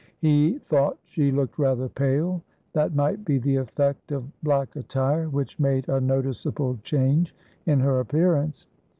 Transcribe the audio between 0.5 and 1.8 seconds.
thought she looked